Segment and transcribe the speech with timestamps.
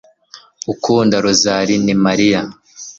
[0.73, 2.41] ukunda rozari ni mariya